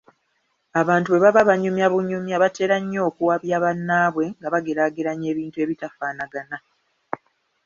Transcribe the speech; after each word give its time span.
Abantu 0.81 1.07
bwe 1.09 1.21
baba 1.25 1.41
banyumya 1.49 1.87
bunyumya 1.93 2.35
batera 2.43 2.75
nnyo 2.81 3.01
okuwabya 3.09 3.57
bannaabwe 3.63 4.25
nga 4.37 4.47
bageraageranya 4.53 5.27
ebintu 5.33 5.57
ebitafaanaga 5.63 6.41
na. 6.49 6.57